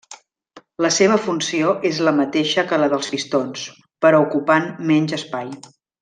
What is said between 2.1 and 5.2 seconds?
mateixa que la dels pistons, però ocupant menys